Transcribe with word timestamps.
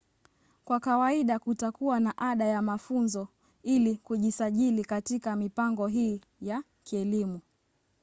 kwa 0.65 0.79
kawaida 0.79 1.39
kutakuwa 1.39 1.99
na 1.99 2.17
ada 2.17 2.45
ya 2.45 2.61
mafunzo 2.61 3.27
ili 3.63 3.95
kujisajili 3.97 4.85
katika 4.85 5.35
mipango 5.35 5.87
hii 5.87 6.21
ya 6.41 6.63
kielimu 6.83 7.41